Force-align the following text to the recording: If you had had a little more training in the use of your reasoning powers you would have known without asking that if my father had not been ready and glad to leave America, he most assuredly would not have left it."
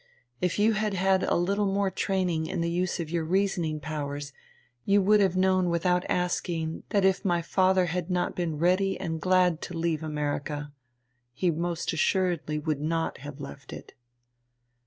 If 0.41 0.57
you 0.57 0.73
had 0.73 0.95
had 0.95 1.21
a 1.21 1.35
little 1.35 1.67
more 1.67 1.91
training 1.91 2.47
in 2.47 2.61
the 2.61 2.71
use 2.71 2.99
of 2.99 3.11
your 3.11 3.23
reasoning 3.23 3.79
powers 3.79 4.33
you 4.83 4.99
would 4.99 5.19
have 5.19 5.37
known 5.37 5.69
without 5.69 6.09
asking 6.09 6.81
that 6.89 7.05
if 7.05 7.23
my 7.23 7.43
father 7.43 7.85
had 7.85 8.09
not 8.09 8.35
been 8.35 8.57
ready 8.57 8.99
and 8.99 9.21
glad 9.21 9.61
to 9.61 9.77
leave 9.77 10.01
America, 10.01 10.73
he 11.33 11.51
most 11.51 11.93
assuredly 11.93 12.57
would 12.57 12.81
not 12.81 13.19
have 13.19 13.39
left 13.39 13.71
it." 13.71 13.93